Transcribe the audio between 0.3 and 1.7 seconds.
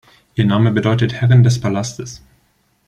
Ihr Name bedeutet „Herrin des